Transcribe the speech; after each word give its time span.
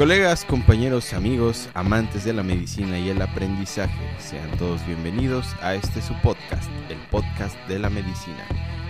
Colegas, 0.00 0.46
compañeros, 0.46 1.12
amigos, 1.12 1.68
amantes 1.74 2.24
de 2.24 2.32
la 2.32 2.42
medicina 2.42 2.98
y 2.98 3.10
el 3.10 3.20
aprendizaje, 3.20 4.00
sean 4.18 4.50
todos 4.56 4.80
bienvenidos 4.86 5.54
a 5.60 5.74
este 5.74 6.00
su 6.00 6.14
podcast, 6.22 6.70
el 6.88 6.96
podcast 7.10 7.54
de 7.68 7.78
la 7.78 7.90
medicina, 7.90 8.46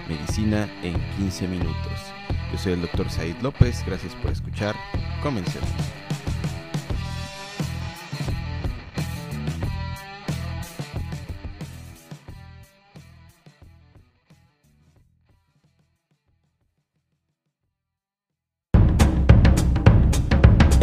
Medicina 0.08 0.68
en 0.84 0.94
15 1.16 1.48
minutos. 1.48 1.98
Yo 2.52 2.58
soy 2.58 2.74
el 2.74 2.82
doctor 2.82 3.10
Said 3.10 3.34
López, 3.42 3.82
gracias 3.84 4.14
por 4.22 4.30
escuchar, 4.30 4.76
comencemos. 5.20 5.68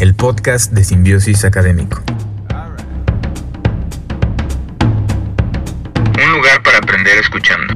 El 0.08 0.16
podcast 0.16 0.72
de 0.72 0.86
Simbiosis 0.86 1.44
Académico. 1.44 2.02
Un 6.24 6.32
lugar 6.32 6.64
para 6.64 6.78
aprender 6.78 7.18
escuchando. 7.18 7.74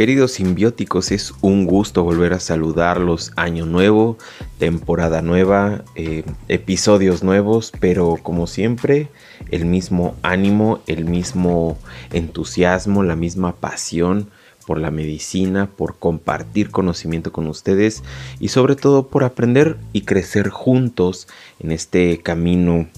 Queridos 0.00 0.32
simbióticos, 0.32 1.12
es 1.12 1.34
un 1.42 1.66
gusto 1.66 2.04
volver 2.04 2.32
a 2.32 2.40
saludarlos. 2.40 3.32
Año 3.36 3.66
nuevo, 3.66 4.16
temporada 4.56 5.20
nueva, 5.20 5.84
eh, 5.94 6.24
episodios 6.48 7.22
nuevos, 7.22 7.70
pero 7.80 8.16
como 8.22 8.46
siempre, 8.46 9.10
el 9.50 9.66
mismo 9.66 10.16
ánimo, 10.22 10.80
el 10.86 11.04
mismo 11.04 11.76
entusiasmo, 12.14 13.02
la 13.02 13.14
misma 13.14 13.56
pasión 13.56 14.30
por 14.66 14.78
la 14.78 14.90
medicina, 14.90 15.68
por 15.68 15.98
compartir 15.98 16.70
conocimiento 16.70 17.30
con 17.30 17.46
ustedes 17.46 18.02
y 18.38 18.48
sobre 18.48 18.76
todo 18.76 19.08
por 19.08 19.22
aprender 19.22 19.76
y 19.92 20.06
crecer 20.06 20.48
juntos 20.48 21.28
en 21.58 21.72
este 21.72 22.22
camino 22.22 22.88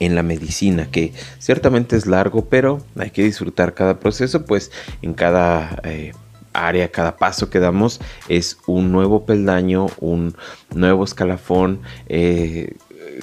en 0.00 0.14
la 0.14 0.22
medicina, 0.22 0.90
que 0.90 1.12
ciertamente 1.38 1.96
es 1.96 2.06
largo, 2.06 2.46
pero 2.46 2.82
hay 2.98 3.10
que 3.10 3.22
disfrutar 3.22 3.74
cada 3.74 4.00
proceso, 4.00 4.44
pues 4.44 4.72
en 5.02 5.14
cada 5.14 5.78
eh, 5.84 6.12
área, 6.52 6.90
cada 6.90 7.16
paso 7.16 7.50
que 7.50 7.60
damos 7.60 8.00
es 8.28 8.58
un 8.66 8.90
nuevo 8.90 9.24
peldaño, 9.24 9.86
un 10.00 10.34
nuevo 10.74 11.04
escalafón. 11.04 11.82
Eh, 12.08 12.74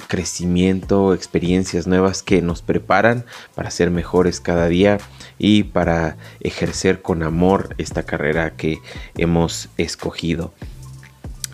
crecimiento, 0.06 1.14
experiencias 1.14 1.86
nuevas 1.86 2.22
que 2.22 2.40
nos 2.42 2.62
preparan 2.62 3.24
para 3.54 3.70
ser 3.70 3.90
mejores 3.90 4.40
cada 4.40 4.68
día 4.68 4.98
y 5.38 5.64
para 5.64 6.16
ejercer 6.40 7.02
con 7.02 7.22
amor 7.22 7.74
esta 7.78 8.04
carrera 8.04 8.54
que 8.56 8.78
hemos 9.16 9.68
escogido. 9.76 10.52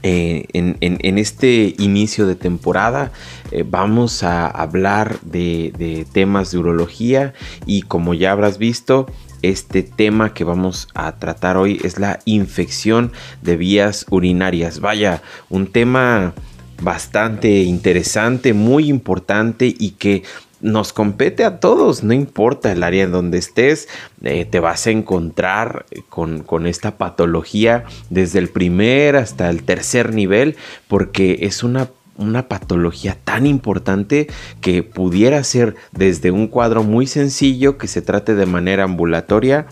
Eh, 0.06 0.44
en, 0.52 1.18
este 1.18 1.74
inicio 1.78 2.26
de 2.26 2.34
temporada 2.34 3.10
eh, 3.50 3.64
vamos 3.66 4.22
a 4.22 4.46
hablar 4.46 5.18
de, 5.22 6.06
temas 6.12 6.50
de 6.50 6.58
urología 6.58 7.32
y 7.64 7.82
como 7.82 8.12
ya 8.12 8.32
habrás 8.32 8.58
visto, 8.58 9.06
este 9.40 9.82
tema 9.82 10.34
que 10.34 10.44
vamos 10.44 10.88
a 10.94 11.16
tratar 11.16 11.56
hoy 11.56 11.80
es 11.84 11.98
la 11.98 12.18
infección 12.26 13.12
de 13.40 13.56
vías 13.56 14.04
urinarias. 14.10 14.80
Vaya, 14.80 15.22
un 15.48 15.68
tema 15.68 16.34
bastante 16.82 17.62
interesante, 17.62 18.52
muy 18.52 18.90
importante 18.90 19.74
y 19.78 19.92
que 19.92 20.22
nos 20.60 20.92
compete 20.92 21.44
a 21.44 21.60
todos, 21.60 22.02
no 22.02 22.12
importa 22.12 22.72
el 22.72 22.82
área 22.82 23.04
en 23.04 23.12
donde 23.12 23.38
estés, 23.38 23.88
eh, 24.22 24.44
te 24.44 24.60
vas 24.60 24.86
a 24.86 24.90
encontrar 24.90 25.86
con, 26.08 26.66
esta 26.66 26.96
patología 26.96 27.84
desde 28.10 28.38
el 28.38 28.48
primer 28.48 29.16
hasta 29.16 29.50
el 29.50 29.64
tercer 29.64 30.14
nivel, 30.14 30.56
porque 30.88 31.38
es 31.42 31.62
una 31.62 31.88
una 32.16 32.46
patología 32.46 33.16
tan 33.24 33.44
importante 33.44 34.28
que 34.60 34.84
pudiera 34.84 35.42
ser 35.42 35.74
desde 35.90 36.30
un 36.30 36.46
cuadro 36.46 36.84
muy 36.84 37.08
sencillo 37.08 37.76
que 37.76 37.88
se 37.88 38.02
trate 38.02 38.36
de 38.36 38.46
manera 38.46 38.84
ambulatoria 38.84 39.66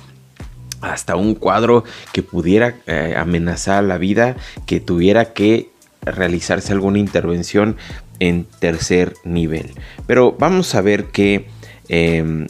hasta 0.81 1.15
un 1.15 1.37
cuadro 1.37 1.85
que 2.13 2.25
pudiera 2.25 2.75
eh, 2.89 3.15
amenazar 3.17 3.85
la 3.85 3.97
vida, 3.97 4.37
que 4.67 4.81
tuviera 4.81 5.33
que 5.33 5.71
realizarse 6.05 6.73
alguna 6.73 6.99
intervención 6.99 7.77
en 8.21 8.45
tercer 8.59 9.15
nivel. 9.25 9.71
Pero 10.07 10.37
vamos 10.39 10.75
a 10.75 10.81
ver 10.81 11.07
qué, 11.07 11.47
em, 11.89 12.47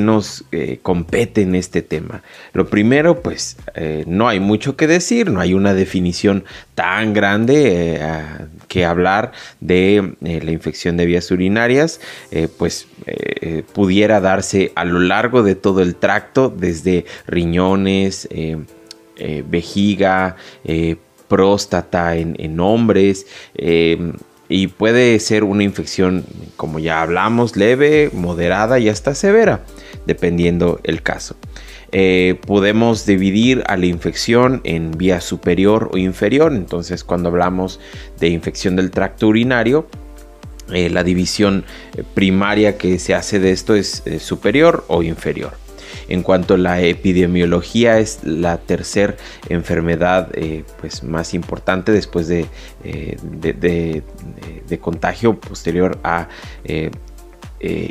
nos 0.00 0.44
eh, 0.52 0.78
compete 0.82 1.42
en 1.42 1.54
este 1.54 1.80
tema. 1.82 2.22
Lo 2.52 2.68
primero, 2.68 3.22
pues 3.22 3.56
eh, 3.74 4.04
no 4.06 4.28
hay 4.28 4.40
mucho 4.40 4.76
que 4.76 4.86
decir, 4.86 5.30
no 5.30 5.40
hay 5.40 5.54
una 5.54 5.74
definición 5.74 6.44
tan 6.74 7.12
grande 7.12 7.96
eh, 7.96 8.00
que 8.68 8.84
hablar 8.84 9.32
de 9.60 10.16
la 10.20 10.50
infección 10.50 10.96
de 10.96 11.06
vías 11.06 11.30
urinarias, 11.30 12.00
pues 12.58 12.88
pudiera 13.72 14.20
darse 14.20 14.72
a 14.74 14.84
lo 14.84 14.98
largo 14.98 15.42
de 15.42 15.54
todo 15.54 15.80
el 15.80 15.94
tracto, 15.94 16.48
desde 16.48 17.04
riñones, 17.26 18.28
vejiga, 19.48 20.36
próstata 21.28 22.16
en, 22.16 22.60
hombres 22.60 23.26
em, 23.54 24.12
y 24.48 24.68
puede 24.68 25.18
ser 25.20 25.44
una 25.44 25.62
infección, 25.62 26.24
como 26.56 26.78
ya 26.78 27.02
hablamos, 27.02 27.56
leve, 27.56 28.10
moderada 28.12 28.78
y 28.78 28.88
hasta 28.88 29.14
severa, 29.14 29.64
dependiendo 30.06 30.80
el 30.84 31.02
caso. 31.02 31.36
Eh, 31.92 32.40
podemos 32.46 33.06
dividir 33.06 33.62
a 33.68 33.76
la 33.76 33.86
infección 33.86 34.60
en 34.64 34.90
vía 34.90 35.20
superior 35.20 35.90
o 35.92 35.96
inferior. 35.96 36.52
Entonces, 36.52 37.04
cuando 37.04 37.28
hablamos 37.28 37.78
de 38.18 38.28
infección 38.28 38.74
del 38.74 38.90
tracto 38.90 39.28
urinario, 39.28 39.86
eh, 40.72 40.90
la 40.90 41.04
división 41.04 41.64
eh, 41.96 42.02
primaria 42.14 42.76
que 42.78 42.98
se 42.98 43.14
hace 43.14 43.38
de 43.38 43.52
esto 43.52 43.74
es 43.76 44.02
superior 44.18 44.84
o 44.88 45.02
inferior. 45.04 45.63
En 46.08 46.22
cuanto 46.22 46.54
a 46.54 46.58
la 46.58 46.80
epidemiología, 46.80 47.98
es 47.98 48.20
la 48.24 48.58
tercera 48.58 49.16
enfermedad 49.48 50.28
eh, 50.34 50.64
pues, 50.80 51.02
más 51.02 51.34
importante 51.34 51.92
después 51.92 52.28
de, 52.28 52.46
eh, 52.84 53.16
de, 54.68 54.78
contagio 54.80 55.38
posterior 55.38 55.98
a 56.02 56.28
eh, 56.64 56.90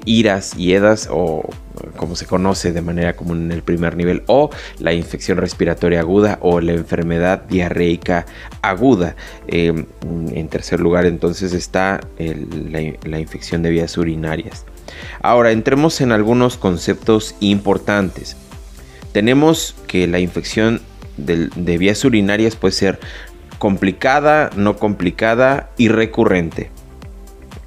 iras 0.06 0.56
y 0.58 0.74
edas 0.74 1.08
o 1.10 1.50
como 1.96 2.16
se 2.16 2.26
conoce 2.28 2.72
de 2.72 2.82
manera 2.82 3.16
común 3.16 3.46
en 3.46 3.52
el 3.52 3.64
primer 3.64 3.96
nivel 3.96 4.22
o 4.28 4.50
la 4.80 4.94
infección 4.94 5.38
respiratoria 5.38 6.02
aguda 6.02 6.38
o 6.42 6.60
la 6.62 6.74
enfermedad 6.74 7.44
diarreica 7.46 8.26
aguda. 8.62 9.16
en 9.48 10.48
tercer 10.50 10.80
lugar 10.80 11.06
entonces 11.06 11.54
está 11.54 12.02
la 12.20 13.20
infección 13.20 13.64
de 13.64 13.72
vías 13.72 13.98
urinarias. 13.98 14.66
Ahora, 15.22 15.52
entremos 15.52 16.02
en 16.02 16.12
algunos 16.12 16.58
conceptos 16.58 17.36
importantes. 17.40 18.38
Tenemos 19.12 19.76
que 19.88 20.08
la 20.08 20.20
infección 20.20 20.82
de, 21.18 21.78
vías 21.78 22.04
urinarias 22.04 22.56
puede 22.56 22.74
ser 22.74 23.00
complicada, 23.60 24.50
no 24.56 24.78
complicada 24.78 25.70
y 25.78 25.88
recurrente. 25.88 26.72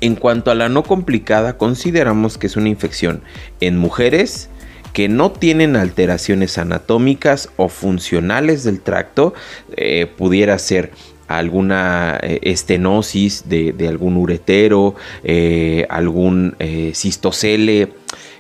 En 0.00 0.14
cuanto 0.14 0.50
a 0.50 0.54
la 0.54 0.68
no 0.68 0.82
complicada, 0.82 1.56
consideramos 1.56 2.36
que 2.36 2.48
es 2.48 2.56
una 2.56 2.68
infección 2.68 3.22
en 3.60 3.78
mujeres 3.78 4.50
que 4.92 5.08
no 5.08 5.30
tienen 5.30 5.76
alteraciones 5.76 6.58
anatómicas 6.58 7.50
o 7.56 7.68
funcionales 7.68 8.64
del 8.64 8.80
tracto, 8.80 9.34
eh, 9.76 10.06
pudiera 10.06 10.58
ser 10.58 10.90
alguna 11.28 12.18
eh, 12.22 12.38
estenosis 12.42 13.48
de, 13.48 13.74
algún 13.88 14.16
uretero, 14.16 14.94
eh, 15.24 15.86
algún 15.88 16.56
eh, 16.58 16.92
cistocele, 16.94 17.92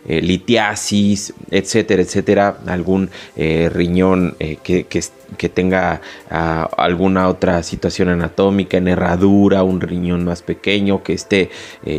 litiasis, 0.08 1.34
etcétera, 1.50 2.00
etcétera, 2.00 2.58
algún 2.68 3.10
riñón 3.34 4.36
que, 4.38 5.48
tenga 5.52 6.00
ah, 6.30 6.70
alguna 6.76 7.28
otra 7.28 7.64
situación 7.64 8.10
anatómica, 8.10 8.76
en 8.76 8.86
herradura, 8.86 9.64
un 9.64 9.80
riñón 9.80 10.24
más 10.24 10.42
pequeño 10.42 11.02
que 11.02 11.12
esté 11.12 11.50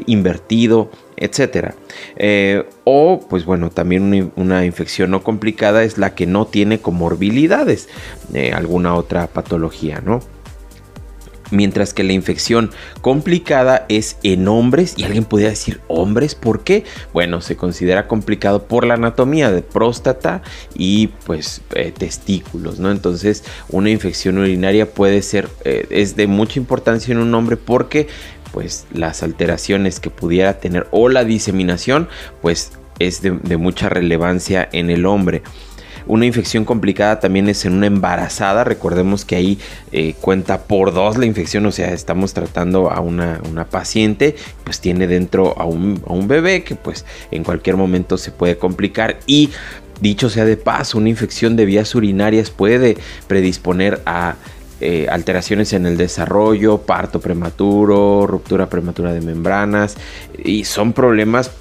invertido, 0.06 0.90
etcétera. 1.18 1.76
o, 2.86 3.20
pues 3.30 3.44
bueno, 3.44 3.72
también 3.72 4.32
una, 4.38 4.64
infección 4.64 5.12
no 5.12 5.22
complicada 5.22 5.84
es 5.84 5.98
la 5.98 6.16
que 6.16 6.26
no 6.26 6.48
tiene 6.48 6.80
comorbilidades, 6.80 7.90
alguna 8.54 8.96
otra 8.96 9.28
patología, 9.28 10.00
¿no? 10.00 10.22
Mientras 11.52 11.94
que 11.94 12.04
la 12.04 12.14
infección 12.14 12.72
complicada 13.02 13.86
es 13.90 14.18
en 14.24 14.48
hombres, 14.48 14.94
y 14.98 15.04
alguien 15.04 15.26
podría 15.26 15.50
decir 15.50 15.82
hombres, 15.88 16.36
¿por 16.36 16.64
qué? 16.64 16.84
Bueno, 17.14 17.42
se 17.42 17.56
considera 17.56 18.08
complicado 18.08 18.68
por 18.68 18.86
la 18.86 18.96
anatomía 18.96 19.52
de 19.52 19.62
próstata 19.62 20.42
y 20.76 21.08
pues 21.26 21.62
eh, 21.74 21.94
testículos, 21.98 22.80
¿no? 22.80 22.92
Entonces 22.92 23.44
una 23.70 23.90
infección 23.90 24.38
urinaria 24.38 24.92
puede 24.92 25.22
ser, 25.22 25.50
eh, 25.64 25.86
es 25.90 26.16
de 26.16 26.28
mucha 26.28 26.60
importancia 26.60 27.12
en 27.12 27.20
un 27.20 27.34
hombre 27.34 27.58
porque 27.58 28.08
pues 28.52 28.88
las 28.94 29.24
alteraciones 29.24 30.00
que 30.00 30.10
pudiera 30.10 30.60
tener 30.60 30.88
o 30.92 31.10
la 31.10 31.24
diseminación 31.24 32.08
pues 32.42 32.72
es 33.00 33.22
de, 33.22 33.32
de 33.32 33.58
mucha 33.58 33.90
relevancia 33.90 34.68
en 34.72 34.90
el 34.90 35.06
hombre. 35.06 35.44
Una 36.08 36.26
infección 36.26 36.64
complicada 36.66 37.20
también 37.20 37.50
es 37.50 37.66
en 37.66 37.74
una 37.74 37.88
embarazada. 37.88 38.64
Recordemos 38.64 39.26
que 39.26 39.36
ahí 39.36 39.60
eh, 39.92 40.16
cuenta 40.22 40.64
por 40.64 40.94
dos 40.94 41.18
la 41.18 41.26
infección, 41.26 41.66
o 41.66 41.72
sea, 41.72 41.94
estamos 41.94 42.34
tratando 42.34 42.90
a 42.92 43.02
una, 43.02 43.42
paciente, 43.70 44.36
pues 44.64 44.80
tiene 44.80 45.08
dentro 45.08 45.60
a 45.60 45.66
un, 45.66 46.28
bebé 46.28 46.64
que 46.64 46.76
pues 46.76 47.06
en 47.32 47.44
cualquier 47.44 47.78
momento 47.78 48.18
se 48.18 48.32
puede 48.32 48.58
complicar 48.58 49.20
y 49.28 49.50
dicho 50.02 50.30
sea 50.30 50.46
de 50.46 50.58
paso, 50.58 50.98
una 50.98 51.10
infección 51.10 51.56
de 51.56 51.66
vías 51.66 51.94
urinarias 51.96 52.50
puede 52.50 52.98
predisponer 53.28 54.02
a 54.06 54.36
eh, 54.80 55.08
alteraciones 55.10 55.74
en 55.74 55.86
el 55.86 55.98
desarrollo, 55.98 56.80
parto 56.80 57.20
prematuro, 57.20 58.28
ruptura 58.28 58.70
prematura 58.70 59.14
de 59.14 59.22
membranas 59.22 59.98
y 60.38 60.66
son 60.66 60.94
problemas 60.94 61.52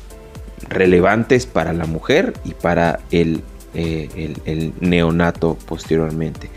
relevantes 0.69 1.47
para 1.47 1.73
la 1.73 1.87
mujer 1.87 2.35
y 2.45 2.55
para 2.55 3.01
el 3.11 3.43
eh, 3.79 4.35
el, 4.47 4.73
neonato 4.81 5.59
posteriormente. 5.67 6.49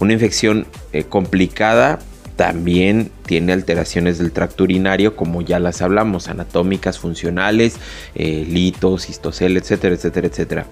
Una 0.00 0.14
infección 0.14 0.66
eh, 0.92 1.04
complicada 1.04 2.00
también 2.34 3.12
tiene 3.24 3.52
alteraciones 3.52 4.18
del 4.18 4.32
tracto 4.32 4.64
urinario, 4.64 5.14
como 5.14 5.42
ya 5.42 5.60
las 5.60 5.80
hablamos, 5.80 6.26
anatómicas, 6.26 6.98
funcionales, 6.98 7.76
eh, 8.16 8.44
litos, 8.48 9.08
histocel, 9.08 9.56
etcétera, 9.56 9.94
etcétera, 9.94 10.26
etcétera. 10.26 10.66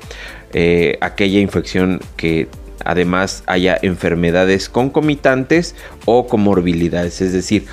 aquella 1.01 1.39
infección 1.39 2.01
que 2.17 2.49
además 2.85 3.45
haya 3.47 3.79
enfermedades 3.81 4.69
concomitantes 4.69 5.77
o 6.07 6.27
comorbilidades, 6.27 7.21
es 7.21 7.33
decir, 7.33 7.67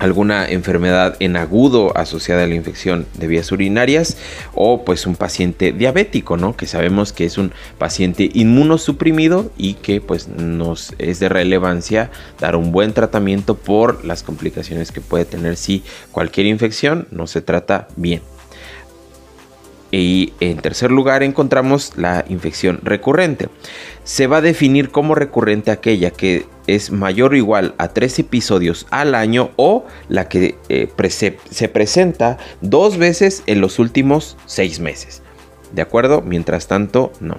alguna 0.00 0.48
enfermedad 0.48 1.16
en 1.20 1.36
agudo 1.36 1.96
asociada 1.96 2.44
a 2.44 2.46
la 2.46 2.54
infección 2.54 3.06
de 3.14 3.28
vías 3.28 3.52
urinarias 3.52 4.16
o 4.54 4.84
pues 4.84 5.06
un 5.06 5.14
paciente 5.14 5.72
diabético, 5.72 6.36
¿no? 6.36 6.56
Que 6.56 6.66
sabemos 6.66 7.12
que 7.12 7.26
es 7.26 7.38
un 7.38 7.52
paciente 7.78 8.30
inmunosuprimido 8.32 9.52
y 9.56 9.74
que 9.74 10.00
pues 10.00 10.26
nos 10.28 10.94
es 10.98 11.20
de 11.20 11.28
relevancia 11.28 12.10
dar 12.40 12.56
un 12.56 12.72
buen 12.72 12.94
tratamiento 12.94 13.54
por 13.56 14.04
las 14.04 14.22
complicaciones 14.22 14.90
que 14.90 15.02
puede 15.02 15.26
tener 15.26 15.56
si 15.56 15.84
cualquier 16.10 16.46
infección 16.46 17.06
no 17.10 17.26
se 17.26 17.42
trata 17.42 17.86
bien. 17.96 18.22
Y 19.92 20.32
en 20.40 20.58
tercer 20.58 20.92
lugar 20.92 21.22
encontramos 21.22 21.92
la 21.96 22.24
infección 22.28 22.78
recurrente. 22.82 23.48
Se 24.10 24.26
va 24.26 24.38
a 24.38 24.40
definir 24.40 24.90
como 24.90 25.14
recurrente 25.14 25.70
aquella 25.70 26.10
que 26.10 26.44
es 26.66 26.90
mayor 26.90 27.32
o 27.32 27.36
igual 27.36 27.76
a 27.78 27.86
tres 27.90 28.18
episodios 28.18 28.88
al 28.90 29.14
año 29.14 29.52
o 29.54 29.86
la 30.08 30.28
que 30.28 30.58
eh, 30.68 30.88
se 31.48 31.68
presenta 31.68 32.36
dos 32.60 32.96
veces 32.96 33.44
en 33.46 33.60
los 33.60 33.78
últimos 33.78 34.36
seis 34.46 34.80
meses. 34.80 35.22
¿De 35.72 35.80
acuerdo? 35.80 36.22
Mientras 36.22 36.66
tanto, 36.66 37.12
no. 37.20 37.36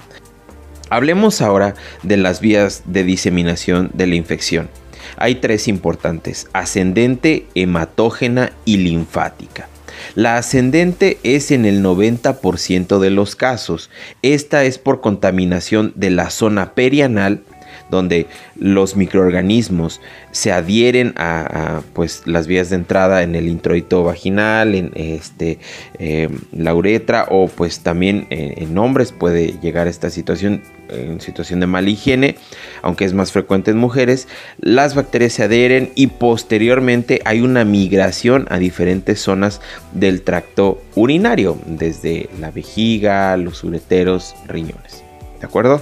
Hablemos 0.89 1.41
ahora 1.41 1.75
de 2.03 2.15
las 2.15 2.39
vías 2.39 2.83
de 2.85 3.03
diseminación 3.03 3.91
de 3.93 4.07
la 4.07 4.15
infección. 4.15 4.69
Hay 5.17 5.35
tres 5.35 5.67
importantes, 5.67 6.47
ascendente, 6.53 7.47
hematógena 7.53 8.53
y 8.63 8.77
linfática. 8.77 9.67
La 10.15 10.37
ascendente 10.37 11.19
es 11.23 11.51
en 11.51 11.65
el 11.65 11.83
90% 11.83 12.99
de 12.99 13.09
los 13.09 13.35
casos. 13.35 13.89
Esta 14.21 14.63
es 14.63 14.77
por 14.77 15.01
contaminación 15.01 15.93
de 15.95 16.09
la 16.09 16.29
zona 16.29 16.73
perianal 16.73 17.41
donde 17.91 18.25
los 18.55 18.95
microorganismos 18.95 20.01
se 20.31 20.51
adhieren 20.51 21.13
a, 21.17 21.81
pues, 21.93 22.23
las 22.25 22.47
vías 22.47 22.71
de 22.71 22.77
entrada 22.77 23.21
en 23.21 23.35
el 23.35 23.47
introito 23.47 24.03
vaginal, 24.03 24.73
en 24.73 24.91
este, 24.95 25.59
eh, 25.99 26.29
la 26.51 26.73
uretra 26.73 27.27
o 27.29 27.47
pues 27.47 27.81
también 27.81 28.25
en 28.29 28.77
hombres 28.77 29.11
puede 29.11 29.59
llegar 29.61 29.85
a 29.85 29.89
esta 29.89 30.09
situación 30.09 30.63
en 30.91 31.21
situación 31.21 31.59
de 31.59 31.67
mala 31.67 31.89
higiene, 31.89 32.35
aunque 32.81 33.05
es 33.05 33.13
más 33.13 33.31
frecuente 33.31 33.71
en 33.71 33.77
mujeres, 33.77 34.27
las 34.59 34.95
bacterias 34.95 35.33
se 35.33 35.43
adhieren 35.43 35.91
y 35.95 36.07
posteriormente 36.07 37.21
hay 37.25 37.41
una 37.41 37.63
migración 37.65 38.45
a 38.49 38.57
diferentes 38.57 39.19
zonas 39.19 39.61
del 39.93 40.21
tracto 40.21 40.81
urinario, 40.95 41.57
desde 41.65 42.29
la 42.39 42.51
vejiga, 42.51 43.37
los 43.37 43.63
ureteros, 43.63 44.35
riñones. 44.47 45.03
¿De 45.39 45.45
acuerdo? 45.45 45.81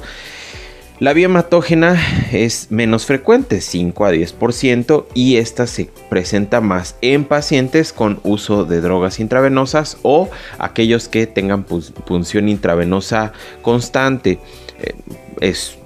La 1.00 1.13
vía 1.13 1.28
hematógena 1.28 1.98
es 2.34 2.72
menos 2.72 3.06
frecuente, 3.06 3.62
5 3.62 4.06
a 4.06 4.12
10%, 4.12 5.06
y 5.13 5.38
esta 5.38 5.66
se 5.66 5.90
presenta 6.10 6.60
más 6.60 6.98
en 7.00 7.24
pacientes 7.24 7.94
con 7.94 8.19
uso 8.24 8.66
de 8.66 8.81
drogas 8.81 9.22
intravenosas 9.22 9.98
o 10.01 10.30
aquellos 10.57 11.07
que 11.07 11.25
tengan 11.25 11.63
punción 11.63 12.50
intravenosa 12.50 13.31
constante. 13.62 14.40
Eh, 14.81 14.94
es 15.40 15.78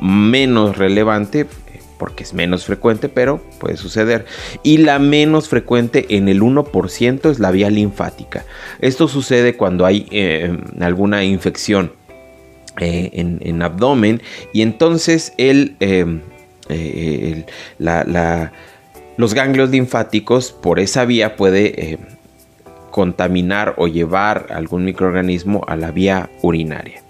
menos 0.00 0.76
relevante 0.76 1.46
porque 1.96 2.24
es 2.24 2.34
menos 2.34 2.64
frecuente, 2.64 3.08
pero 3.08 3.40
puede 3.60 3.76
suceder. 3.76 4.26
Y 4.64 4.78
la 4.78 4.98
menos 4.98 5.48
frecuente 5.48 6.04
en 6.16 6.28
el 6.28 6.42
1% 6.42 7.30
es 7.30 7.38
la 7.38 7.52
vía 7.52 7.70
linfática. 7.70 8.44
Esto 8.80 9.06
sucede 9.06 9.56
cuando 9.56 9.86
hay 9.86 10.08
eh, 10.10 10.58
alguna 10.80 11.22
infección 11.22 11.92
eh, 12.80 13.10
en, 13.12 13.62
abdomen 13.62 14.22
y 14.52 14.62
entonces 14.62 15.32
el, 15.38 15.76
em, 15.80 16.20
eh, 16.68 17.44
los 19.16 19.34
ganglios 19.34 19.70
linfáticos 19.70 20.52
por 20.52 20.78
esa 20.78 21.04
vía 21.04 21.36
puede 21.36 21.98
contaminar 22.90 23.74
o 23.76 23.88
llevar 23.88 24.46
algún 24.50 24.84
microorganismo 24.84 25.64
a 25.66 25.76
la 25.76 25.90
vía 25.90 26.30
urinaria. 26.42 27.05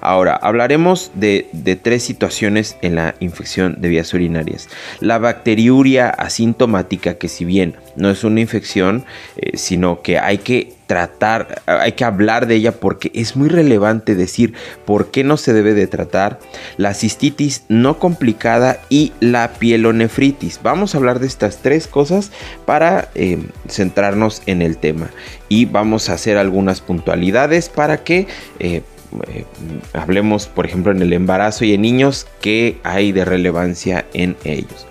Ahora, 0.00 0.36
hablaremos 0.36 1.10
de, 1.14 1.48
tres 1.82 2.02
situaciones 2.02 2.76
en 2.82 2.94
la 2.94 3.14
infección 3.20 3.80
de 3.80 3.88
vías 3.88 4.12
urinarias. 4.14 4.68
La 5.00 5.18
bacteriuria 5.18 6.08
asintomática, 6.08 7.14
que 7.14 7.28
si 7.28 7.44
bien 7.44 7.76
no 7.96 8.10
es 8.10 8.24
una 8.24 8.40
infección, 8.40 9.04
eh, 9.36 9.56
sino 9.56 10.02
que 10.02 10.18
hay 10.18 10.38
que 10.38 10.78
tratar, 10.88 11.60
hay 11.66 11.92
que 11.92 12.04
hablar 12.04 12.46
de 12.46 12.54
ella 12.54 12.72
porque 12.72 13.12
es 13.14 13.36
muy 13.36 13.50
relevante 13.50 14.14
decir 14.14 14.54
por 14.86 15.10
qué 15.10 15.22
no 15.22 15.36
se 15.36 15.52
debe 15.52 15.74
de 15.74 15.86
tratar 15.86 16.40
la 16.78 16.94
cistitis 16.94 17.64
no 17.68 17.98
complicada 17.98 18.80
y 18.88 19.12
la 19.20 19.52
pielonefritis. 19.52 20.60
Vamos 20.62 20.94
a 20.94 20.98
hablar 20.98 21.20
de 21.20 21.26
estas 21.26 21.58
tres 21.58 21.86
cosas 21.86 22.32
para 22.64 23.10
eh, 23.14 23.38
centrarnos 23.68 24.42
en 24.46 24.62
el 24.62 24.78
tema 24.78 25.10
y 25.50 25.66
vamos 25.66 26.08
a 26.08 26.14
hacer 26.14 26.38
algunas 26.38 26.80
puntualidades 26.80 27.68
para 27.68 28.02
que 28.02 28.26
eh, 28.58 28.82
eh, 29.28 29.44
hablemos, 29.92 30.46
por 30.46 30.66
ejemplo, 30.66 30.92
en 30.92 31.02
el 31.02 31.12
embarazo 31.12 31.64
y 31.64 31.74
en 31.74 31.82
niños, 31.82 32.26
qué 32.40 32.78
hay 32.82 33.12
de 33.12 33.24
relevancia 33.24 34.06
en 34.14 34.36
ellos. 34.44 34.86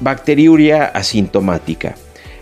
Bacteriuria 0.00 0.84
asintomática. 0.84 1.94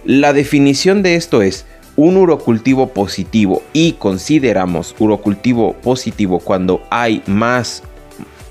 La 0.05 0.33
definición 0.33 1.03
de 1.03 1.17
esto 1.17 1.43
es 1.43 1.67
un 1.97 2.17
urocultivo 2.17 2.89
positivo 2.89 3.63
y 3.73 3.93
consideramos 3.93 4.95
urocultivo 4.99 5.75
positivo 5.75 6.39
cuando 6.39 6.83
hay 6.91 7.23
más 7.27 7.83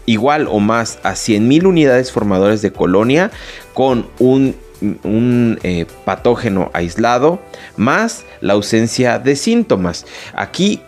igual 0.06 0.48
o 0.50 0.60
más 0.60 1.00
a 1.04 1.14
100.000 1.14 1.66
unidades 1.66 2.12
formadoras 2.12 2.62
de 2.62 2.72
colonia 2.72 3.32
con 3.74 4.08
un 4.20 4.56
un 4.82 5.60
eh, 5.64 5.86
patógeno 6.06 6.70
aislado 6.74 7.40
más 7.78 8.26
la 8.42 8.54
ausencia 8.54 9.20
de 9.20 9.36
síntomas. 9.36 10.06
Aquí, 10.34 10.82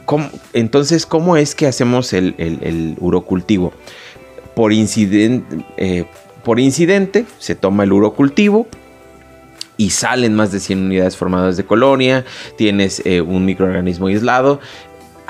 entonces, 0.53 1.05
¿cómo 1.05 1.38
es 1.38 1.55
que 1.55 1.67
hacemos 1.67 2.13
el, 2.13 2.95
urocultivo? 3.00 3.74
Eh, 4.57 6.05
por 6.43 6.60
incidente 6.60 7.25
se 7.39 7.55
toma 7.55 7.83
el 7.83 7.93
urocultivo, 7.93 8.67
y 9.81 9.89
salen 9.89 10.36
más 10.36 10.51
de 10.51 10.60
100 10.60 10.86
unidades 10.86 11.17
formadas 11.17 11.57
de 11.57 11.65
colonia, 11.65 12.24
tienes 12.55 13.01
eh, 13.03 13.19
un 13.19 13.45
microorganismo 13.45 14.07
aislado, 14.07 14.60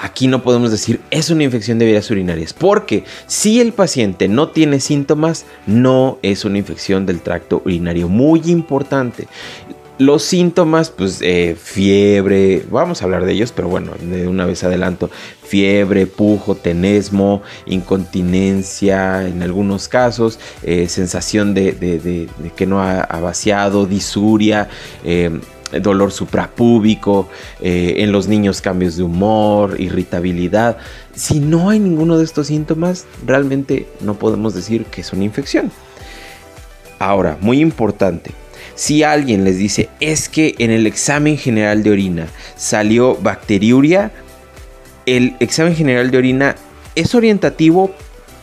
aquí 0.01 0.27
no 0.27 0.41
podemos 0.41 0.71
decir 0.71 0.99
es 1.11 1.29
una 1.29 1.43
infección 1.43 1.79
de 1.79 1.85
vías 1.85 2.09
urinarias, 2.09 2.53
porque 2.53 3.05
si 3.27 3.61
el 3.61 3.71
paciente 3.71 4.27
no 4.27 4.49
tiene 4.49 4.79
síntomas, 4.79 5.45
no 5.67 6.17
es 6.21 6.43
una 6.43 6.57
infección 6.57 7.05
del 7.05 7.21
tracto 7.21 7.61
urinario. 7.63 8.09
Muy 8.09 8.41
importante. 8.45 9.27
Los 9.99 10.23
síntomas, 10.23 10.89
pues 10.89 11.19
eh, 11.21 11.55
fiebre, 11.61 12.65
vamos 12.71 13.01
a 13.01 13.05
hablar 13.05 13.23
de 13.23 13.33
ellos, 13.33 13.51
pero 13.55 13.69
bueno, 13.69 13.91
de 14.01 14.27
una 14.27 14.47
vez 14.47 14.63
adelanto, 14.63 15.11
fiebre, 15.43 16.07
pujo, 16.07 16.55
tenesmo, 16.55 17.43
incontinencia 17.67 19.27
en 19.27 19.43
algunos 19.43 19.87
casos, 19.87 20.39
eh, 20.63 20.87
sensación 20.87 21.53
de, 21.53 22.27
que 22.55 22.65
no 22.65 22.81
ha, 22.81 23.05
vaciado, 23.19 23.85
disuria, 23.85 24.69
eh, 25.03 25.39
dolor 25.79 26.11
suprapúbico, 26.11 27.29
en 27.59 28.11
los 28.11 28.27
niños 28.27 28.61
cambios 28.61 28.97
de 28.97 29.03
humor, 29.03 29.79
irritabilidad. 29.79 30.77
Si 31.15 31.39
no 31.39 31.69
hay 31.69 31.79
ninguno 31.79 32.17
de 32.17 32.25
estos 32.25 32.47
síntomas, 32.47 33.05
realmente 33.25 33.87
no 34.01 34.15
podemos 34.15 34.53
decir 34.53 34.85
que 34.85 35.01
es 35.01 35.13
una 35.13 35.23
infección. 35.23 35.71
Ahora, 36.99 37.37
muy 37.41 37.59
importante, 37.61 38.31
si 38.75 39.03
alguien 39.03 39.43
les 39.43 39.57
dice, 39.57 39.89
es 39.99 40.29
que 40.29 40.55
en 40.57 40.71
el 40.71 40.87
examen 40.87 41.37
general 41.37 41.83
de 41.83 41.91
orina 41.91 42.27
salió 42.55 43.15
bacteriuria, 43.15 44.11
el 45.05 45.35
examen 45.39 45.75
general 45.75 46.11
de 46.11 46.17
orina 46.17 46.55
es 46.95 47.15
orientativo, 47.15 47.91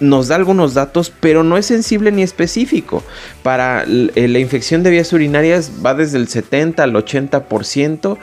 nos 0.01 0.29
da 0.29 0.37
algunos 0.37 0.75
datos, 0.75 1.13
pero 1.21 1.43
no 1.45 1.57
es 1.57 1.67
sensible 1.67 2.13
ni 2.13 2.23
específico. 2.23 3.03
Para 3.43 3.85
la 3.87 4.39
infección 4.39 4.83
de 4.83 4.91
vías 4.91 5.13
urinarias 5.13 5.73
va 5.85 5.95
desde 5.95 6.19
el 6.19 6.29
70 6.29 6.83
al 6.83 6.95
80%. 6.95 8.19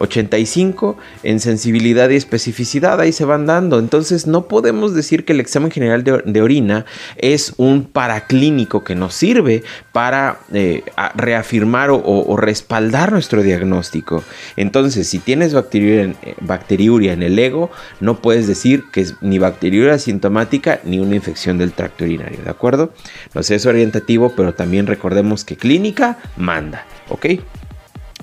85 0.00 0.96
en 1.22 1.40
sensibilidad 1.40 2.08
y 2.10 2.16
especificidad, 2.16 3.00
ahí 3.00 3.12
se 3.12 3.24
van 3.24 3.46
dando. 3.46 3.78
Entonces 3.78 4.26
no 4.26 4.48
podemos 4.48 4.94
decir 4.94 5.24
que 5.24 5.32
el 5.32 5.40
examen 5.40 5.70
general 5.70 6.04
de, 6.04 6.40
orina 6.40 6.86
es 7.16 7.54
un 7.58 7.84
paraclínico 7.84 8.82
que 8.82 8.94
nos 8.94 9.14
sirve 9.14 9.62
para 9.92 10.40
eh, 10.52 10.82
reafirmar 11.14 11.90
o, 11.92 12.36
respaldar 12.36 13.12
nuestro 13.12 13.42
diagnóstico. 13.42 14.24
Entonces 14.56 15.06
si 15.06 15.18
tienes 15.18 15.52
bacteriuria, 15.52 16.14
eh, 16.22 16.34
bacteriuria 16.40 17.12
en 17.12 17.22
el 17.22 17.38
ego, 17.38 17.70
no 18.00 18.20
puedes 18.22 18.46
decir 18.46 18.84
que 18.90 19.02
es 19.02 19.14
ni 19.20 19.38
bacteriuria 19.38 19.98
sintomática 19.98 20.80
ni 20.84 20.98
una 20.98 21.16
infección 21.16 21.58
del 21.58 21.72
tracto 21.72 22.04
urinario, 22.04 22.38
¿de 22.42 22.50
acuerdo? 22.50 22.92
No 23.34 23.42
sé, 23.42 23.56
es 23.56 23.66
orientativo, 23.66 24.32
pero 24.34 24.54
también 24.54 24.86
recordemos 24.86 25.44
que 25.44 25.56
clínica 25.56 26.18
manda, 26.36 26.86
¿ok? 27.10 27.26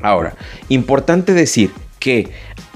Ahora, 0.02 0.36
importante 0.70 1.34
decir 1.34 1.72
que 2.00 2.30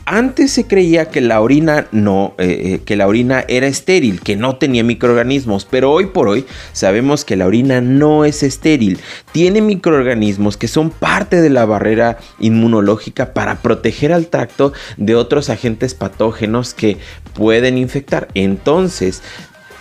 antes 0.06 0.52
se 0.52 0.66
creía 0.66 1.10
que 1.10 1.22
la 1.22 1.40
orina 1.42 1.88
no, 1.92 2.34
eh, 2.40 2.62
eh, 2.64 2.82
que 2.84 2.96
la 2.96 3.08
orina 3.08 3.46
era 3.48 3.68
estéril, 3.68 4.20
que 4.20 4.36
no 4.36 4.56
tenía 4.58 4.84
microorganismos, 4.84 5.66
pero 5.66 5.92
hoy 5.92 6.08
por 6.08 6.28
hoy 6.28 6.46
sabemos 6.74 7.24
que 7.24 7.36
la 7.36 7.46
orina 7.46 7.82
no 7.82 8.26
es 8.26 8.42
estéril, 8.42 9.00
tiene 9.32 9.62
microorganismos 9.62 10.58
que 10.58 10.68
son 10.68 10.90
parte 10.90 11.40
de 11.40 11.52
la 11.52 11.66
barrera 11.66 12.18
inmunológica 12.40 13.34
para 13.34 13.62
proteger 13.62 14.12
al 14.12 14.28
tracto 14.28 14.74
de 14.98 15.16
otros 15.16 15.50
agentes 15.50 15.94
patógenos 15.94 16.74
que 16.74 16.98
pueden 17.34 17.78
infectar. 17.78 18.28
Entonces, 18.34 19.22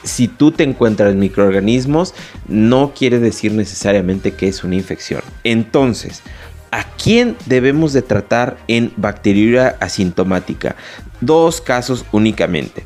si 0.02 0.28
tú 0.28 0.52
te 0.52 0.64
encuentras 0.64 1.14
microorganismos, 1.14 2.14
no 2.46 2.92
quiere 2.96 3.18
decir 3.18 3.52
necesariamente 3.52 4.32
que 4.32 4.48
es 4.48 4.64
una 4.64 4.74
infección. 4.74 5.22
Entonces, 5.44 6.22
¿A 6.70 6.84
quién 6.84 7.36
debemos 7.46 7.92
de 7.92 8.02
tratar 8.02 8.56
en 8.68 8.92
bacteriuria 8.96 9.76
asintomática? 9.80 10.76
Dos 11.20 11.60
casos 11.60 12.04
únicamente. 12.12 12.84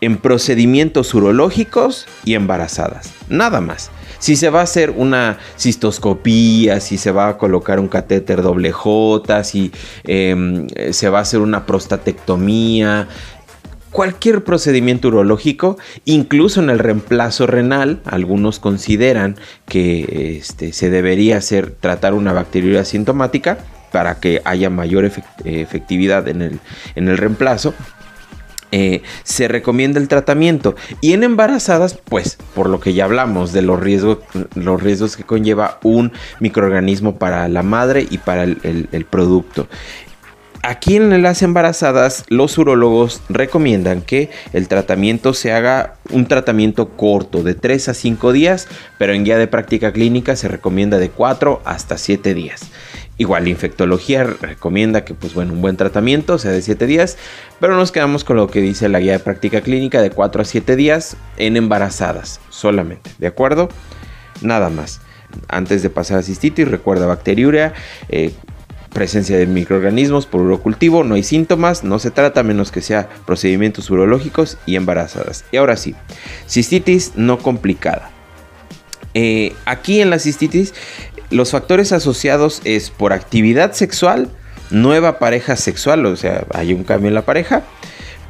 En 0.00 0.16
procedimientos 0.16 1.14
urológicos 1.14 2.08
y 2.24 2.34
embarazadas. 2.34 3.12
Nada 3.28 3.60
más. 3.60 3.90
Si 4.18 4.36
se 4.36 4.50
va 4.50 4.60
a 4.60 4.64
hacer 4.64 4.90
una 4.90 5.38
cistoscopía, 5.56 6.80
si 6.80 6.98
se 6.98 7.10
va 7.10 7.28
a 7.28 7.38
colocar 7.38 7.78
un 7.78 7.88
catéter 7.88 8.42
doble 8.42 8.72
J, 8.72 9.44
si 9.44 9.72
em, 10.04 10.66
se 10.90 11.08
va 11.08 11.18
a 11.18 11.22
hacer 11.22 11.40
una 11.40 11.66
prostatectomía, 11.66 13.08
cualquier 13.92 14.42
procedimiento 14.42 15.08
urológico, 15.08 15.78
incluso 16.04 16.60
en 16.60 16.70
el 16.70 16.78
reemplazo 16.78 17.46
renal, 17.46 18.00
algunos 18.04 18.58
consideran 18.58 19.36
que 19.66 20.38
este, 20.38 20.72
se 20.72 20.90
debería 20.90 21.36
hacer 21.36 21.70
tratar 21.70 22.14
una 22.14 22.32
bacteriuria 22.32 22.80
asintomática 22.80 23.58
para 23.92 24.18
que 24.18 24.40
haya 24.44 24.70
mayor 24.70 25.04
efectividad 25.44 26.26
en 26.26 26.42
el, 26.42 26.60
en 26.96 27.08
el 27.08 27.18
reemplazo. 27.18 27.74
Eh, 28.74 29.02
se 29.22 29.48
recomienda 29.48 30.00
el 30.00 30.08
tratamiento. 30.08 30.74
Y 31.02 31.12
en 31.12 31.24
embarazadas, 31.24 31.98
pues, 32.02 32.38
por 32.54 32.70
lo 32.70 32.80
que 32.80 32.94
ya 32.94 33.04
hablamos 33.04 33.52
de 33.52 33.60
los 33.60 33.78
riesgos, 33.78 34.20
los 34.54 34.82
riesgos 34.82 35.14
que 35.14 35.24
conlleva 35.24 35.78
un 35.82 36.10
microorganismo 36.40 37.18
para 37.18 37.46
la 37.48 37.62
madre 37.62 38.06
y 38.10 38.16
para 38.16 38.44
el 38.44 39.06
producto. 39.10 39.68
Aquí 40.64 40.94
en 40.94 41.22
las 41.22 41.42
embarazadas, 41.42 42.24
los 42.28 42.56
urólogos 42.56 43.20
recomiendan 43.28 44.00
que 44.00 44.30
el 44.52 44.68
tratamiento 44.68 45.34
se 45.34 45.52
haga 45.52 45.96
un 46.10 46.26
tratamiento 46.26 46.90
corto 46.90 47.42
de 47.42 47.56
3 47.56 47.88
a 47.88 47.94
5 47.94 48.30
días, 48.30 48.68
pero 48.96 49.12
en 49.12 49.24
guía 49.24 49.38
de 49.38 49.48
práctica 49.48 49.92
clínica 49.92 50.36
se 50.36 50.46
recomienda 50.46 50.98
de 50.98 51.10
4 51.10 51.62
hasta 51.64 51.98
7 51.98 52.32
días. 52.34 52.70
Igual 53.18 53.42
la 53.42 53.50
infectología 53.50 54.22
recomienda 54.22 55.04
que 55.04 55.14
pues 55.14 55.34
bueno, 55.34 55.52
un 55.52 55.62
buen 55.62 55.76
tratamiento 55.76 56.38
sea 56.38 56.52
de 56.52 56.62
7 56.62 56.86
días, 56.86 57.18
pero 57.58 57.74
nos 57.74 57.90
quedamos 57.90 58.22
con 58.22 58.36
lo 58.36 58.46
que 58.46 58.60
dice 58.60 58.88
la 58.88 59.00
guía 59.00 59.12
de 59.14 59.18
práctica 59.18 59.62
clínica 59.62 60.00
de 60.00 60.10
4 60.10 60.42
a 60.42 60.44
7 60.44 60.76
días 60.76 61.16
en 61.38 61.56
embarazadas 61.56 62.40
solamente, 62.50 63.10
¿de 63.18 63.26
acuerdo? 63.26 63.68
Nada 64.42 64.70
más. 64.70 65.00
Antes 65.48 65.82
de 65.82 65.90
pasar 65.90 66.18
a 66.18 66.22
cistitis, 66.22 66.68
recuerda 66.68 67.06
bacteriuria, 67.06 67.72
eh, 68.08 68.32
presencia 68.92 69.36
de 69.36 69.46
microorganismos 69.46 70.26
por 70.26 70.42
urocultivo, 70.42 71.04
no 71.04 71.14
hay 71.14 71.22
síntomas, 71.22 71.84
no 71.84 71.98
se 71.98 72.10
trata 72.10 72.42
menos 72.42 72.70
que 72.70 72.82
sea 72.82 73.08
procedimientos 73.26 73.90
urológicos 73.90 74.58
y 74.66 74.76
embarazadas. 74.76 75.44
Y 75.52 75.56
ahora 75.56 75.76
sí, 75.76 75.94
cistitis 76.48 77.12
no 77.16 77.38
complicada. 77.38 78.10
Eh, 79.14 79.52
aquí 79.64 80.00
en 80.00 80.10
la 80.10 80.18
cistitis, 80.18 80.74
los 81.30 81.50
factores 81.50 81.92
asociados 81.92 82.60
es 82.64 82.90
por 82.90 83.12
actividad 83.12 83.72
sexual, 83.72 84.28
nueva 84.70 85.18
pareja 85.18 85.56
sexual, 85.56 86.06
o 86.06 86.16
sea, 86.16 86.46
hay 86.54 86.72
un 86.72 86.84
cambio 86.84 87.08
en 87.08 87.14
la 87.14 87.22
pareja, 87.22 87.62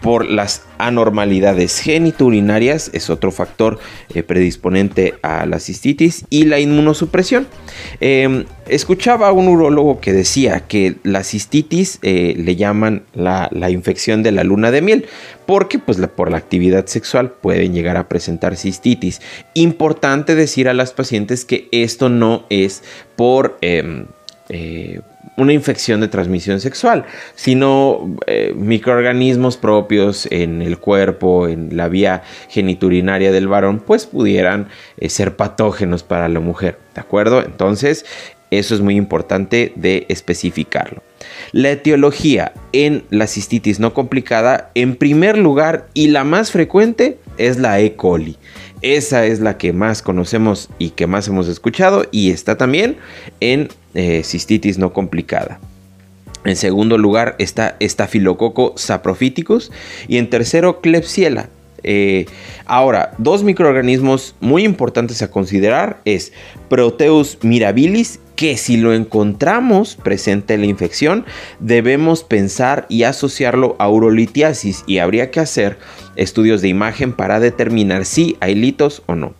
por 0.02 0.28
las 0.28 0.64
anormalidades 0.78 1.78
genitourinarias, 1.78 2.90
es 2.92 3.08
otro 3.08 3.30
factor 3.30 3.78
eh, 4.12 4.22
predisponente 4.22 5.14
a 5.22 5.46
la 5.46 5.60
cistitis, 5.60 6.26
y 6.28 6.44
la 6.44 6.58
inmunosupresión. 6.58 7.46
Em, 8.00 8.44
escuchaba 8.68 9.28
a 9.28 9.32
un 9.32 9.48
urólogo 9.48 10.00
que 10.00 10.12
decía 10.12 10.60
que 10.66 10.96
la 11.04 11.22
cistitis 11.22 12.00
eh, 12.02 12.34
le 12.36 12.56
llaman 12.56 13.04
la, 13.14 13.48
infección 13.70 14.22
de 14.22 14.32
la 14.32 14.44
luna 14.44 14.72
de 14.72 14.82
miel, 14.82 15.06
porque 15.46 15.78
pues, 15.78 15.98
por 16.16 16.30
la 16.30 16.36
actividad 16.38 16.86
sexual 16.86 17.30
pueden 17.30 17.72
llegar 17.72 17.96
a 17.96 18.08
presentar 18.08 18.56
cistitis. 18.56 19.20
Importante 19.54 20.34
decir 20.34 20.68
a 20.68 20.74
las 20.74 20.92
pacientes 20.92 21.44
que 21.44 21.68
esto 21.70 22.08
no 22.08 22.44
es 22.50 22.82
por... 23.16 23.56
Em, 23.60 24.06
eh, 24.48 25.00
una 25.36 25.52
infección 25.52 26.00
de 26.00 26.08
transmisión 26.08 26.60
sexual, 26.60 27.04
sino 27.34 28.16
eh, 28.26 28.52
microorganismos 28.54 29.56
propios 29.56 30.26
en 30.30 30.62
el 30.62 30.78
cuerpo, 30.78 31.48
en 31.48 31.76
la 31.76 31.88
vía 31.88 32.22
geniturinaria 32.48 33.32
del 33.32 33.48
varón, 33.48 33.80
pues 33.80 34.06
pudieran 34.06 34.68
eh, 34.98 35.08
ser 35.08 35.36
patógenos 35.36 36.02
para 36.02 36.28
la 36.28 36.40
mujer, 36.40 36.78
¿de 36.94 37.00
acuerdo? 37.00 37.42
Entonces, 37.42 38.04
eso 38.50 38.74
es 38.74 38.82
muy 38.82 38.96
importante 38.96 39.72
de 39.76 40.04
especificarlo. 40.10 41.02
La 41.52 41.70
etiología 41.70 42.52
en 42.72 43.04
la 43.08 43.26
cistitis 43.26 43.80
no 43.80 43.94
complicada, 43.94 44.70
en 44.74 44.96
primer 44.96 45.38
lugar 45.38 45.86
y 45.94 46.08
la 46.08 46.24
más 46.24 46.50
frecuente, 46.50 47.18
es 47.38 47.58
la 47.58 47.80
E. 47.80 47.94
coli. 47.94 48.36
Esa 48.82 49.26
es 49.26 49.40
la 49.40 49.58
que 49.58 49.72
más 49.72 50.02
conocemos 50.02 50.68
y 50.78 50.90
que 50.90 51.06
más 51.06 51.28
hemos 51.28 51.48
escuchado 51.48 52.04
y 52.10 52.30
está 52.30 52.56
también 52.56 52.96
en 53.40 53.68
eh, 53.94 54.22
cistitis 54.24 54.78
no 54.78 54.92
complicada. 54.92 55.60
En 56.44 56.56
segundo 56.56 56.98
lugar 56.98 57.36
está 57.38 57.76
Staphylococcus 57.80 58.80
saprophyticus 58.80 59.70
y 60.08 60.16
en 60.16 60.28
tercero 60.28 60.80
Klebsiella. 60.80 61.48
Eh, 61.84 62.26
ahora, 62.64 63.14
dos 63.18 63.42
microorganismos 63.44 64.34
muy 64.40 64.64
importantes 64.64 65.22
a 65.22 65.30
considerar 65.30 66.00
es 66.04 66.32
Proteus 66.68 67.38
mirabilis 67.42 68.20
que 68.42 68.56
si 68.56 68.76
lo 68.76 68.92
encontramos 68.92 69.94
presente 69.94 70.54
en 70.54 70.62
la 70.62 70.66
infección, 70.66 71.24
debemos 71.60 72.24
pensar 72.24 72.86
y 72.88 73.04
asociarlo 73.04 73.76
a 73.78 73.88
urolitiasis 73.88 74.82
y 74.88 74.98
habría 74.98 75.30
que 75.30 75.38
hacer 75.38 75.78
estudios 76.16 76.60
de 76.60 76.66
imagen 76.66 77.12
para 77.12 77.38
determinar 77.38 78.04
si 78.04 78.36
hay 78.40 78.56
litos 78.56 79.04
o 79.06 79.14
no. 79.14 79.34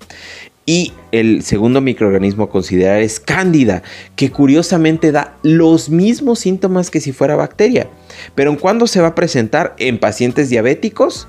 Y 0.66 0.92
el 1.10 1.42
segundo 1.42 1.80
microorganismo 1.80 2.44
a 2.44 2.50
considerar 2.50 3.00
es 3.00 3.18
cándida, 3.18 3.82
que 4.14 4.30
curiosamente 4.30 5.10
da 5.10 5.36
los 5.42 5.90
mismos 5.90 6.38
síntomas 6.38 6.88
que 6.88 7.00
si 7.00 7.10
fuera 7.10 7.34
bacteria. 7.34 7.88
Pero 8.36 8.52
¿en 8.52 8.56
cuándo 8.56 8.86
se 8.86 9.00
va 9.00 9.08
a 9.08 9.14
presentar? 9.16 9.74
En 9.80 9.98
pacientes 9.98 10.48
diabéticos 10.48 11.26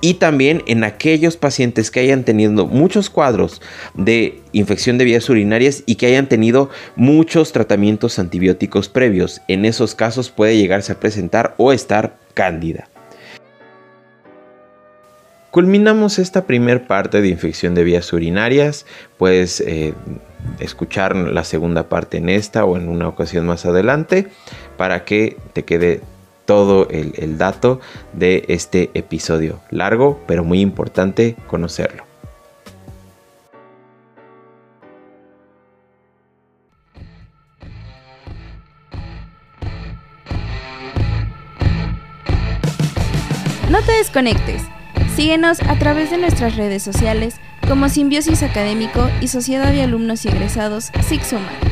y 0.00 0.14
también 0.14 0.62
en 0.66 0.84
aquellos 0.84 1.36
pacientes 1.36 1.90
que 1.90 2.00
hayan 2.00 2.24
tenido 2.24 2.66
muchos 2.66 3.10
cuadros 3.10 3.60
de 3.94 4.40
infección 4.52 4.98
de 4.98 5.04
vías 5.04 5.28
urinarias 5.28 5.82
y 5.86 5.96
que 5.96 6.06
hayan 6.06 6.28
tenido 6.28 6.70
muchos 6.96 7.52
tratamientos 7.52 8.18
antibióticos 8.18 8.88
previos. 8.88 9.40
En 9.48 9.64
esos 9.64 9.94
casos 9.94 10.30
puede 10.30 10.56
llegarse 10.56 10.92
a 10.92 11.00
presentar 11.00 11.54
o 11.58 11.72
estar 11.72 12.16
cándida. 12.34 12.88
Culminamos 15.50 16.20
esta 16.20 16.46
primer 16.46 16.86
parte 16.86 17.20
de 17.20 17.28
infección 17.28 17.74
de 17.74 17.82
vías 17.82 18.12
urinarias. 18.12 18.86
Puedes 19.18 19.60
eh, 19.60 19.94
escuchar 20.60 21.16
la 21.16 21.42
segunda 21.42 21.88
parte 21.88 22.18
en 22.18 22.28
esta 22.28 22.64
o 22.64 22.76
en 22.76 22.88
una 22.88 23.08
ocasión 23.08 23.46
más 23.46 23.66
adelante 23.66 24.28
para 24.76 25.04
que 25.04 25.36
te 25.52 25.64
quede 25.64 26.02
todo 26.50 26.88
el, 26.90 27.38
dato 27.38 27.78
de 28.12 28.44
este 28.48 28.90
episodio. 28.94 29.60
Largo, 29.70 30.20
pero 30.26 30.42
muy 30.42 30.60
importante 30.60 31.36
conocerlo. 31.46 32.02
No 43.70 43.80
te 43.82 43.92
desconectes. 43.92 44.62
Síguenos 45.14 45.62
a 45.62 45.78
través 45.78 46.10
de 46.10 46.18
nuestras 46.18 46.56
redes 46.56 46.82
sociales 46.82 47.36
como 47.68 47.88
Simbiosis 47.88 48.42
Académico 48.42 49.08
y 49.20 49.28
Sociedad 49.28 49.70
de 49.70 49.82
Alumnos 49.84 50.24
y 50.24 50.30
Egresados 50.30 50.90
SIGSUMA. 51.06 51.69